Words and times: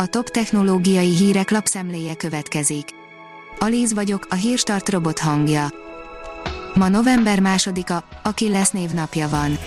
A 0.00 0.06
top 0.06 0.28
technológiai 0.28 1.16
hírek 1.16 1.50
lapszemléje 1.50 2.14
következik. 2.14 2.88
Alíz 3.58 3.92
vagyok, 3.92 4.26
a 4.30 4.34
hírstart 4.34 4.88
robot 4.88 5.18
hangja. 5.18 5.66
Ma 6.74 6.88
november 6.88 7.40
másodika, 7.40 8.04
aki 8.22 8.48
lesz 8.48 8.70
névnapja 8.70 9.28
van. 9.28 9.58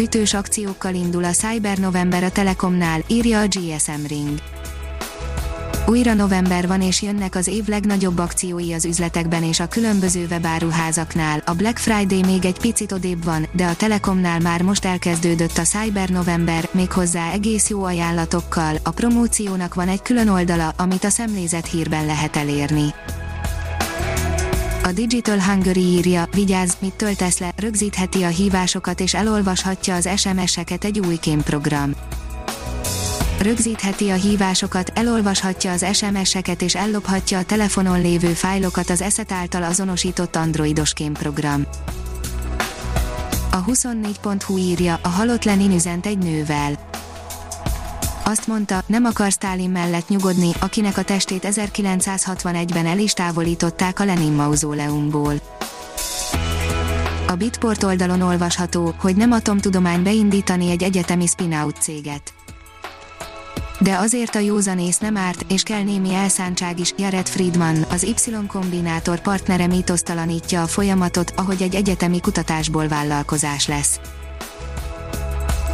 Ütős 0.00 0.34
akciókkal 0.34 0.94
indul 0.94 1.24
a 1.24 1.30
Cyber 1.30 1.78
November 1.78 2.22
a 2.24 2.30
Telekomnál, 2.30 3.00
írja 3.08 3.40
a 3.40 3.46
GSM 3.46 4.06
Ring. 4.06 4.53
Újra 5.86 6.14
november 6.14 6.66
van 6.66 6.82
és 6.82 7.02
jönnek 7.02 7.34
az 7.34 7.46
év 7.46 7.66
legnagyobb 7.66 8.18
akciói 8.18 8.72
az 8.72 8.84
üzletekben 8.84 9.42
és 9.42 9.60
a 9.60 9.68
különböző 9.68 10.26
webáruházaknál. 10.30 11.42
A 11.44 11.52
Black 11.54 11.78
Friday 11.78 12.22
még 12.22 12.44
egy 12.44 12.58
picit 12.58 12.92
odébb 12.92 13.24
van, 13.24 13.46
de 13.52 13.66
a 13.66 13.76
Telekomnál 13.76 14.40
már 14.40 14.62
most 14.62 14.84
elkezdődött 14.84 15.58
a 15.58 15.62
Cyber 15.62 16.08
November, 16.08 16.68
méghozzá 16.72 17.32
egész 17.32 17.68
jó 17.68 17.82
ajánlatokkal. 17.82 18.76
A 18.82 18.90
promóciónak 18.90 19.74
van 19.74 19.88
egy 19.88 20.02
külön 20.02 20.28
oldala, 20.28 20.72
amit 20.76 21.04
a 21.04 21.10
szemlézet 21.10 21.66
hírben 21.66 22.06
lehet 22.06 22.36
elérni. 22.36 22.94
A 24.82 24.92
Digital 24.92 25.40
Hungary 25.40 25.84
írja, 25.84 26.28
vigyázz, 26.34 26.72
mit 26.78 26.94
töltesz 26.94 27.38
le, 27.38 27.52
rögzítheti 27.56 28.22
a 28.22 28.28
hívásokat 28.28 29.00
és 29.00 29.14
elolvashatja 29.14 29.94
az 29.94 30.08
SMS-eket 30.16 30.84
egy 30.84 30.98
új 30.98 31.16
kémprogram 31.16 31.94
rögzítheti 33.38 34.10
a 34.10 34.14
hívásokat, 34.14 34.92
elolvashatja 34.94 35.72
az 35.72 35.86
SMS-eket 35.92 36.62
és 36.62 36.74
ellophatja 36.74 37.38
a 37.38 37.44
telefonon 37.44 38.00
lévő 38.00 38.28
fájlokat 38.28 38.90
az 38.90 39.02
ESZET 39.02 39.32
által 39.32 39.62
azonosított 39.62 40.36
androidos 40.36 40.92
kémprogram. 40.92 41.66
A 43.50 43.64
24.hu 43.64 44.56
írja, 44.56 44.98
a 45.02 45.08
halott 45.08 45.44
Lenin 45.44 45.72
üzent 45.72 46.06
egy 46.06 46.18
nővel. 46.18 46.72
Azt 48.24 48.46
mondta, 48.46 48.82
nem 48.86 49.04
akar 49.04 49.30
Stalin 49.30 49.70
mellett 49.70 50.08
nyugodni, 50.08 50.50
akinek 50.58 50.96
a 50.96 51.02
testét 51.02 51.46
1961-ben 51.50 52.86
el 52.86 52.98
is 52.98 53.12
távolították 53.12 54.00
a 54.00 54.04
Lenin 54.04 54.32
mauzóleumból. 54.32 55.34
A 57.26 57.34
Bitport 57.34 57.82
oldalon 57.82 58.20
olvasható, 58.20 58.94
hogy 58.98 59.16
nem 59.16 59.32
atomtudomány 59.32 60.02
beindítani 60.02 60.70
egy 60.70 60.82
egyetemi 60.82 61.26
spin-out 61.26 61.76
céget 61.80 62.34
de 63.84 63.96
azért 63.96 64.34
a 64.34 64.38
józanész 64.38 64.98
nem 64.98 65.16
árt, 65.16 65.52
és 65.52 65.62
kell 65.62 65.82
némi 65.82 66.14
elszántság 66.14 66.80
is. 66.80 66.94
Jared 66.96 67.28
Friedman, 67.28 67.84
az 67.90 68.02
Y-kombinátor 68.02 69.20
partnere 69.20 69.66
mítosztalanítja 69.66 70.62
a 70.62 70.66
folyamatot, 70.66 71.32
ahogy 71.36 71.62
egy 71.62 71.74
egyetemi 71.74 72.20
kutatásból 72.20 72.88
vállalkozás 72.88 73.66
lesz. 73.66 74.00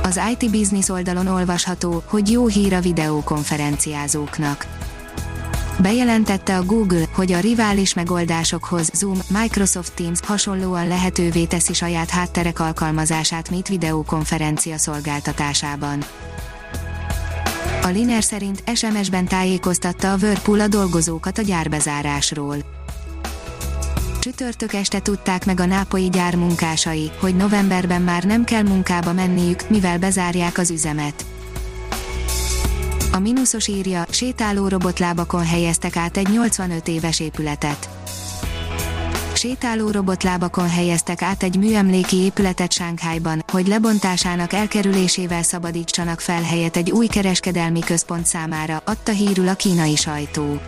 Az 0.02 0.20
IT 0.30 0.50
Business 0.50 0.88
oldalon 0.88 1.26
olvasható, 1.26 2.02
hogy 2.06 2.30
jó 2.30 2.46
hír 2.46 2.74
a 2.74 2.80
videókonferenciázóknak. 2.80 4.66
Bejelentette 5.82 6.56
a 6.56 6.64
Google, 6.64 7.04
hogy 7.12 7.32
a 7.32 7.40
rivális 7.40 7.94
megoldásokhoz 7.94 8.90
Zoom, 8.94 9.18
Microsoft 9.28 9.92
Teams 9.94 10.20
hasonlóan 10.22 10.88
lehetővé 10.88 11.44
teszi 11.44 11.72
saját 11.72 12.10
hátterek 12.10 12.60
alkalmazását 12.60 13.50
Meet 13.50 13.68
videókonferencia 13.68 14.78
szolgáltatásában. 14.78 16.04
A 17.82 17.88
Liner 17.88 18.22
szerint 18.22 18.62
SMS-ben 18.74 19.24
tájékoztatta 19.24 20.12
a 20.12 20.16
Whirlpool 20.16 20.60
a 20.60 20.68
dolgozókat 20.68 21.38
a 21.38 21.42
gyárbezárásról. 21.42 22.56
Csütörtök 24.20 24.72
este 24.72 25.00
tudták 25.00 25.46
meg 25.46 25.60
a 25.60 25.66
nápoi 25.66 26.08
gyár 26.08 26.36
munkásai, 26.36 27.10
hogy 27.20 27.36
novemberben 27.36 28.02
már 28.02 28.24
nem 28.24 28.44
kell 28.44 28.62
munkába 28.62 29.12
menniük, 29.12 29.68
mivel 29.68 29.98
bezárják 29.98 30.58
az 30.58 30.70
üzemet. 30.70 31.24
A 33.12 33.18
mínuszos 33.18 33.68
írja, 33.68 34.04
sétáló 34.10 34.68
robotlábakon 34.68 35.46
helyeztek 35.46 35.96
át 35.96 36.16
egy 36.16 36.28
85 36.28 36.88
éves 36.88 37.20
épületet 37.20 37.99
sétáló 39.40 39.90
robotlábakon 39.90 40.68
helyeztek 40.68 41.22
át 41.22 41.42
egy 41.42 41.56
műemléki 41.56 42.16
épületet 42.16 42.72
Sánkhájban, 42.72 43.44
hogy 43.52 43.66
lebontásának 43.66 44.52
elkerülésével 44.52 45.42
szabadítsanak 45.42 46.20
fel 46.20 46.42
helyet 46.42 46.76
egy 46.76 46.90
új 46.90 47.06
kereskedelmi 47.06 47.80
központ 47.80 48.26
számára, 48.26 48.82
adta 48.84 49.12
hírül 49.12 49.48
a 49.48 49.54
kínai 49.54 49.96
sajtó. 49.96 50.60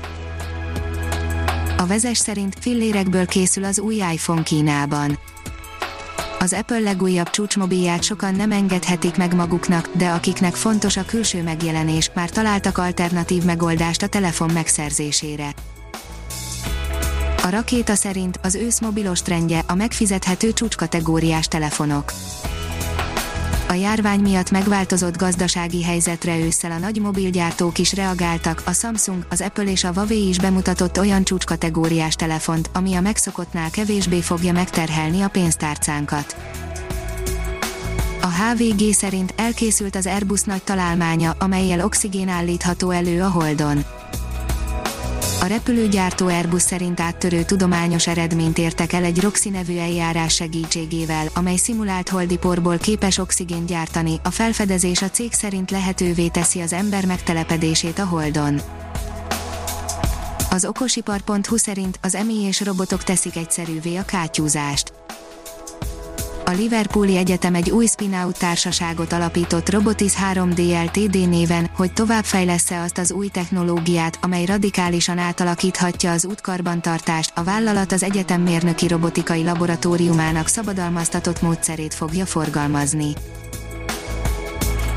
A 1.77 1.87
vezes 1.87 2.19
szerint 2.19 2.57
fillérekből 2.61 3.27
készül 3.27 3.65
az 3.65 3.79
új 3.79 3.95
iPhone 3.95 4.43
Kínában. 4.43 5.19
Az 6.39 6.53
Apple 6.53 6.79
legújabb 6.79 7.31
csúcsmobilját 7.31 8.03
sokan 8.03 8.35
nem 8.35 8.53
engedhetik 8.53 9.17
meg 9.17 9.35
maguknak, 9.35 9.89
de 9.93 10.09
akiknek 10.09 10.55
fontos 10.55 10.97
a 10.97 11.05
külső 11.05 11.43
megjelenés, 11.43 12.11
már 12.15 12.31
találtak 12.31 12.79
alternatív 12.79 13.45
megoldást 13.45 14.03
a 14.03 14.07
telefon 14.07 14.51
megszerzésére. 14.51 15.55
Rakéta 17.53 17.95
szerint 17.95 18.39
az 18.43 18.55
ősz 18.55 18.81
mobilos 18.81 19.23
trendje 19.23 19.63
a 19.67 19.75
megfizethető 19.75 20.53
csúcskategóriás 20.53 21.49
telefonok. 21.49 22.13
A 23.69 23.73
járvány 23.73 24.21
miatt 24.21 24.51
megváltozott 24.51 25.17
gazdasági 25.17 25.83
helyzetre 25.83 26.39
ősszel 26.39 26.71
a 26.71 26.79
nagy 26.79 27.01
mobilgyártók 27.01 27.79
is 27.79 27.95
reagáltak, 27.95 28.63
a 28.67 28.73
Samsung, 28.73 29.27
az 29.31 29.41
Apple 29.41 29.65
és 29.65 29.85
a 29.85 29.93
Huawei 29.93 30.29
is 30.29 30.39
bemutatott 30.39 30.99
olyan 30.99 31.25
csúcskategóriás 31.25 32.15
telefont, 32.15 32.71
ami 32.73 32.95
a 32.95 33.01
megszokottnál 33.01 33.71
kevésbé 33.71 34.21
fogja 34.21 34.53
megterhelni 34.53 35.21
a 35.21 35.29
pénztárcánkat. 35.29 36.37
A 38.21 38.29
HVG 38.29 38.93
szerint 38.93 39.35
elkészült 39.37 39.97
az 39.97 40.07
Airbus 40.07 40.43
nagy 40.43 40.63
találmánya, 40.63 41.35
amelyel 41.39 41.85
oxigén 41.85 42.29
állítható 42.29 42.91
elő 42.91 43.23
a 43.23 43.31
Holdon 43.31 43.85
a 45.43 45.47
repülőgyártó 45.47 46.27
Airbus 46.27 46.63
szerint 46.63 47.01
áttörő 47.01 47.43
tudományos 47.43 48.07
eredményt 48.07 48.59
értek 48.59 48.93
el 48.93 49.05
egy 49.05 49.21
Roxy 49.21 49.51
nevű 49.51 49.79
eljárás 49.79 50.35
segítségével, 50.35 51.27
amely 51.35 51.57
szimulált 51.57 52.09
holdiporból 52.09 52.79
képes 52.79 53.19
oxigént 53.19 53.67
gyártani, 53.67 54.21
a 54.23 54.31
felfedezés 54.31 55.03
a 55.03 55.11
cég 55.11 55.33
szerint 55.33 55.71
lehetővé 55.71 56.29
teszi 56.29 56.61
az 56.61 56.73
ember 56.73 57.07
megtelepedését 57.07 57.99
a 57.99 58.05
Holdon. 58.05 58.61
Az 60.51 60.65
okosipar.hu 60.65 61.57
szerint 61.57 61.99
az 62.03 62.15
emi 62.15 62.43
és 62.43 62.61
robotok 62.61 63.03
teszik 63.05 63.37
egyszerűvé 63.37 63.97
a 63.97 64.05
kátyúzást 64.05 65.02
Liverpooli 66.53 67.17
Egyetem 67.17 67.55
egy 67.55 67.71
új 67.71 67.87
spin-out 67.87 68.39
társaságot 68.39 69.13
alapított 69.13 69.71
Robotis 69.71 70.13
3D 70.33 70.85
Ltd 70.85 71.29
néven, 71.29 71.71
hogy 71.75 71.93
továbbfejlesz-e 71.93 72.81
azt 72.81 72.99
az 72.99 73.13
új 73.13 73.29
technológiát, 73.29 74.19
amely 74.21 74.45
radikálisan 74.45 75.19
átalakíthatja 75.19 76.11
az 76.11 76.25
útkarbantartást, 76.25 77.33
a 77.35 77.43
vállalat 77.43 77.93
az 77.93 78.03
egyetem 78.03 78.43
mérnöki 78.43 78.89
robotikai 78.89 79.45
laboratóriumának 79.45 80.47
szabadalmaztatott 80.47 81.43
módszerét 81.43 81.95
fogja 81.95 82.27
forgalmazni. 82.27 83.13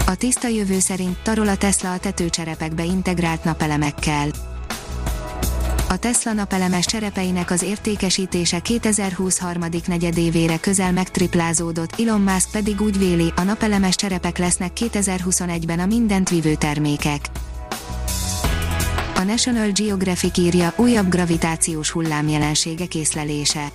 A 0.06 0.16
tiszta 0.16 0.48
jövő 0.48 0.80
szerint 0.80 1.18
tarol 1.24 1.48
a 1.48 1.58
Tesla 1.58 1.92
a 1.92 1.98
tetőcserepekbe 1.98 2.84
integrált 2.84 3.44
napelemekkel 3.44 4.30
a 5.88 5.98
Tesla 5.98 6.34
napelemes 6.34 6.86
cserepeinek 6.86 7.52
az 7.52 7.62
értékesítése 7.62 8.60
2020 8.60 9.40
harmadik 9.40 9.88
negyedévére 9.88 10.60
közel 10.60 10.92
megtriplázódott, 10.92 12.00
Elon 12.00 12.22
Musk 12.22 12.52
pedig 12.52 12.82
úgy 12.82 12.98
véli, 12.98 13.34
a 13.36 13.42
napelemes 13.42 13.96
cserepek 13.96 14.38
lesznek 14.38 14.72
2021-ben 14.76 15.80
a 15.80 15.86
mindent 15.86 16.30
vívő 16.30 16.56
termékek. 16.56 17.30
A 19.16 19.24
National 19.24 19.70
Geographic 19.72 20.38
írja 20.38 20.74
újabb 20.76 21.10
gravitációs 21.10 21.92
hullámjelenségek 21.92 22.96
észlelése 22.96 23.72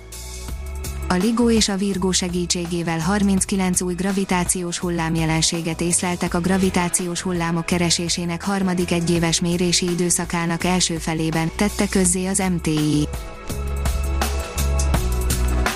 a 1.11 1.13
LIGO 1.13 1.49
és 1.49 1.69
a 1.69 1.77
Virgo 1.77 2.11
segítségével 2.11 2.99
39 2.99 3.81
új 3.81 3.93
gravitációs 3.93 4.79
hullámjelenséget 4.79 5.81
észleltek 5.81 6.33
a 6.33 6.39
gravitációs 6.39 7.21
hullámok 7.21 7.65
keresésének 7.65 8.43
harmadik 8.43 8.91
egyéves 8.91 9.39
mérési 9.39 9.89
időszakának 9.89 10.63
első 10.63 10.97
felében, 10.97 11.51
tette 11.55 11.87
közzé 11.87 12.25
az 12.25 12.43
MTI. 12.51 13.07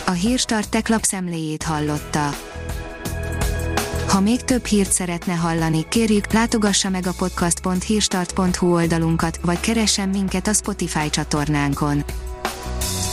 A 0.05 0.11
Hírstart 0.11 0.69
tech 0.69 0.89
lapszemléjét 0.89 1.63
hallotta. 1.63 2.29
Ha 4.07 4.19
még 4.19 4.41
több 4.41 4.65
hírt 4.65 4.91
szeretne 4.91 5.33
hallani, 5.33 5.85
kérjük, 5.89 6.33
látogassa 6.33 6.89
meg 6.89 7.07
a 7.07 7.13
podcast.hírstart.hu 7.17 8.73
oldalunkat, 8.73 9.39
vagy 9.41 9.59
keressen 9.59 10.09
minket 10.09 10.47
a 10.47 10.53
Spotify 10.53 11.09
csatornánkon 11.09 12.03